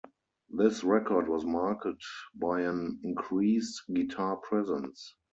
[0.49, 1.85] This record was marked
[2.33, 5.13] by an increased guitar presence.